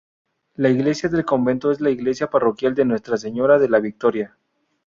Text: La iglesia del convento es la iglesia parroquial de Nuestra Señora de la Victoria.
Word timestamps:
La 0.55 0.69
iglesia 0.71 1.09
del 1.09 1.23
convento 1.25 1.69
es 1.71 1.79
la 1.79 1.91
iglesia 1.91 2.27
parroquial 2.31 2.73
de 2.73 2.85
Nuestra 2.85 3.17
Señora 3.17 3.59
de 3.59 3.69
la 3.69 3.79
Victoria. 3.79 4.35